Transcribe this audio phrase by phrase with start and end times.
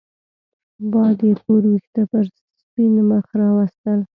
[0.91, 2.23] باد يې تور وېښته پر
[2.63, 3.99] سپين مخ راوستل